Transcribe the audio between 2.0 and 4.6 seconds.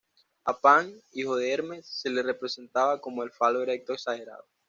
lo representaba con un falo erecto exagerado.